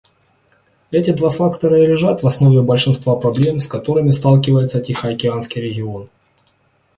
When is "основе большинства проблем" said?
2.25-3.59